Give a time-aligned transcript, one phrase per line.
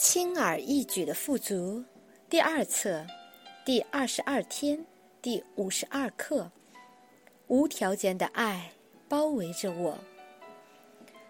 [0.00, 1.84] 轻而易举的富足，
[2.30, 3.06] 第二册，
[3.66, 4.82] 第二十二天，
[5.20, 6.50] 第五十二课。
[7.48, 8.72] 无条件的爱
[9.10, 9.98] 包围着我。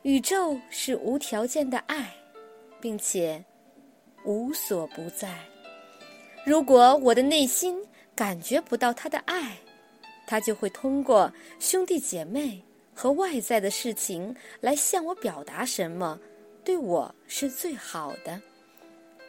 [0.00, 2.10] 宇宙是无条件的爱，
[2.80, 3.44] 并且
[4.24, 5.38] 无所不在。
[6.46, 7.76] 如果我的内心
[8.14, 9.58] 感觉不到他的爱，
[10.26, 16.18] 他就会通过兄弟姐妹和外在的事情来向我表达什么
[16.64, 18.40] 对我是最好的。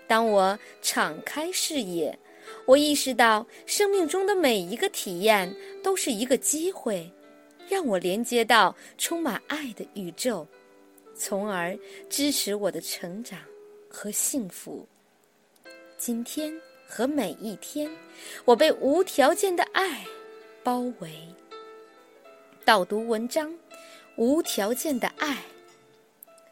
[0.08, 2.18] 当我敞开视野，
[2.66, 7.12] 我意识到生命中的每一个体验都是一个机会，
[7.68, 10.48] 让我连接到充满爱的宇宙，
[11.16, 11.78] 从而
[12.10, 13.40] 支持我的成长
[13.90, 14.88] 和幸福。
[15.98, 16.54] 今天
[16.88, 17.90] 和每一天，
[18.44, 20.06] 我被无条件的爱
[20.64, 21.10] 包围。
[22.64, 23.52] 导读文章：
[24.18, 25.38] 无条件的爱。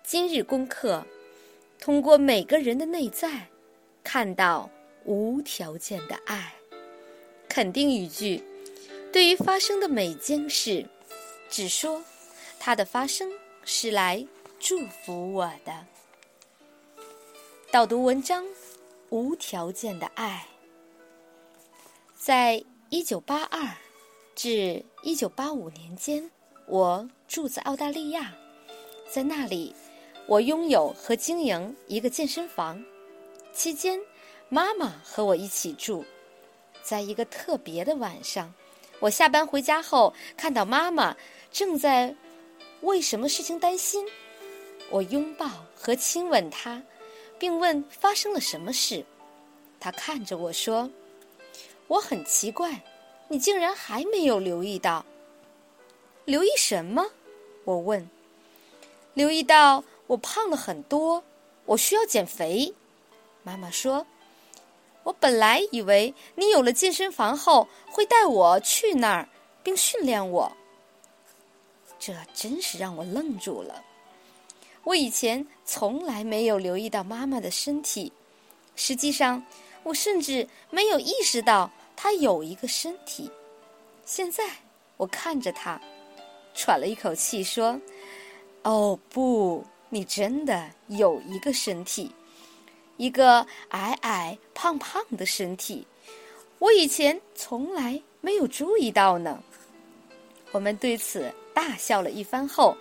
[0.04, 1.06] 今日功课。
[1.84, 3.50] 通过每个人的内在，
[4.06, 4.70] 看到
[5.04, 6.54] 无条件的爱。
[7.50, 8.42] 肯定语句：
[9.12, 10.88] 对于发生的每件事，
[11.50, 12.02] 只说
[12.58, 13.30] 它的发生
[13.66, 14.26] 是来
[14.62, 15.86] 祝福我的。
[17.70, 18.46] 导读文章：
[19.10, 20.48] 无条件的爱。
[22.16, 23.76] 在一九八二
[24.34, 26.32] 至一九八五年间，
[26.66, 28.34] 我住在澳大利亚，
[29.12, 29.76] 在那里。
[30.26, 32.82] 我拥有和经营一个健身房，
[33.54, 34.00] 期间，
[34.48, 36.04] 妈妈和我一起住。
[36.82, 38.54] 在一个特别的晚上，
[39.00, 41.16] 我下班回家后，看到妈妈
[41.52, 42.16] 正在
[42.82, 44.06] 为什么事情担心。
[44.90, 46.82] 我拥抱和亲吻她，
[47.38, 49.06] 并问发生了什么事。
[49.80, 50.90] 她看着我说
[51.88, 52.82] ：“我很奇怪，
[53.28, 55.06] 你竟然还没有留意到。
[56.26, 57.06] 留意什么？”
[57.66, 58.10] 我问。
[59.14, 59.84] 留意到。
[60.14, 61.24] 我胖了很多，
[61.66, 62.72] 我需要减肥。
[63.42, 64.06] 妈妈说
[65.02, 69.28] ：“我本来以为你有了健身房后会带我去那儿，
[69.64, 70.52] 并训练我。”
[71.98, 73.84] 这真是让我愣住了。
[74.84, 78.14] 我以前从来没有留意到妈妈的身体，
[78.76, 79.44] 实际上，
[79.82, 83.32] 我甚至没有意识到她有一个身体。
[84.06, 84.48] 现在，
[84.96, 85.82] 我看着她，
[86.54, 87.82] 喘了一口气说
[88.62, 92.10] ：“哦，不。”你真的有一个身体，
[92.98, 95.86] 一个矮矮胖胖的身体，
[96.58, 99.44] 我以前从来没有注意到呢。
[100.52, 102.76] 我们对此大笑了一番后，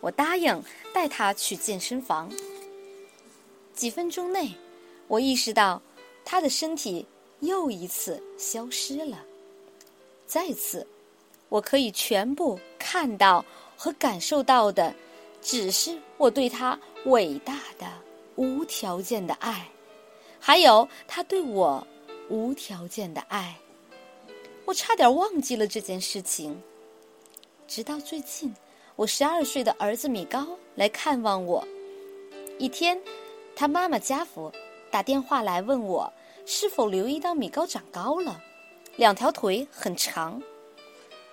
[0.00, 0.58] 我答应
[0.90, 2.32] 带他去健身房。
[3.74, 4.50] 几分钟内，
[5.06, 5.82] 我意识到
[6.24, 7.04] 他的身体
[7.40, 9.22] 又一次消失了。
[10.26, 10.86] 再次，
[11.50, 13.44] 我可以全部看到
[13.76, 14.94] 和感受到的。
[15.44, 17.86] 只是我对他伟大的、
[18.34, 19.68] 无条件的爱，
[20.40, 21.86] 还有他对我
[22.30, 23.54] 无条件的爱。
[24.64, 26.60] 我差点忘记了这件事情。
[27.68, 28.54] 直到最近，
[28.96, 30.46] 我十二岁的儿子米高
[30.76, 31.62] 来看望我。
[32.58, 32.98] 一天，
[33.54, 34.50] 他妈妈家福
[34.90, 36.10] 打电话来问我
[36.46, 38.42] 是否留意到米高长高了，
[38.96, 40.42] 两条腿很长。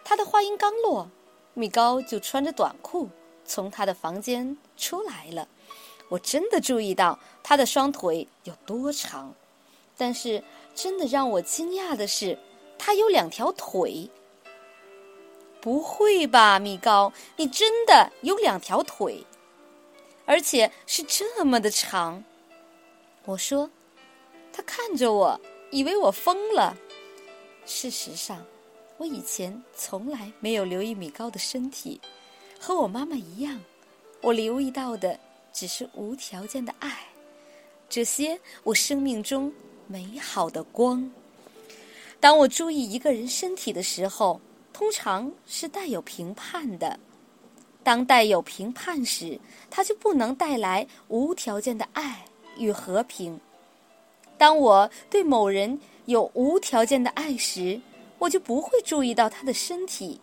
[0.03, 1.09] 他的话音刚落，
[1.53, 3.09] 米高就穿着短裤。
[3.51, 5.45] 从他的房间出来了，
[6.07, 9.35] 我真的注意到他的双腿有多长。
[9.97, 10.41] 但是，
[10.73, 12.39] 真的让我惊讶的是，
[12.79, 14.09] 他有两条腿。
[15.59, 19.25] 不会吧，米高，你真的有两条腿，
[20.25, 22.23] 而且是这么的长？
[23.25, 23.69] 我说，
[24.53, 25.37] 他看着我，
[25.71, 26.77] 以为我疯了。
[27.65, 28.45] 事实上，
[28.95, 31.99] 我以前从来没有留意米高的身体。
[32.63, 33.59] 和我妈妈一样，
[34.21, 35.19] 我留意到的
[35.51, 37.07] 只是无条件的爱，
[37.89, 39.51] 这些我生命中
[39.87, 41.11] 美好的光。
[42.19, 44.39] 当我注意一个人身体的时候，
[44.71, 46.99] 通常是带有评判的。
[47.81, 49.39] 当带有评判时，
[49.71, 52.23] 它就不能带来无条件的爱
[52.59, 53.39] 与和平。
[54.37, 57.81] 当我对某人有无条件的爱时，
[58.19, 60.21] 我就不会注意到他的身体。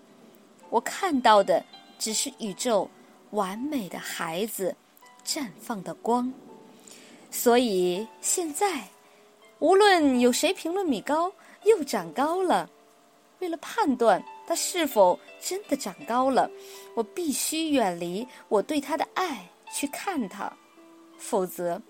[0.70, 1.64] 我看到的。
[1.98, 2.88] 只是宇宙
[3.30, 4.74] 完美的孩子
[5.24, 6.32] 绽放的光，
[7.30, 8.84] 所以现在
[9.58, 11.32] 无论有谁评论米高
[11.64, 12.70] 又长高了，
[13.40, 16.50] 为了判断他是否真的长高了，
[16.94, 20.50] 我必须远离我对他的爱去看他，
[21.18, 21.80] 否则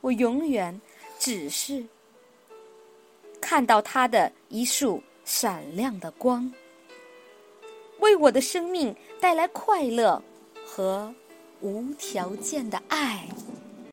[0.00, 0.80] 我永远
[1.18, 1.84] 只是
[3.40, 6.52] 看到他的一束闪亮的光。
[8.00, 10.22] 为我的生命带来快乐
[10.64, 11.14] 和
[11.60, 13.28] 无条件的爱。